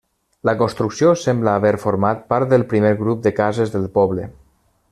[0.47, 4.31] La construcció sembla haver format part del primer grup de cases del poble.